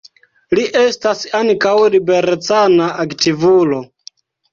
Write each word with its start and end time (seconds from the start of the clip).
Li 0.59 0.61
estas 0.79 1.19
ankaŭ 1.39 1.73
liberecana 1.95 2.87
aktivulo. 3.05 3.83